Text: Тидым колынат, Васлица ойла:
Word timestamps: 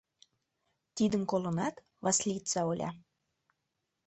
Тидым 0.95 1.23
колынат, 1.31 1.75
Васлица 2.03 2.61
ойла: 2.69 2.89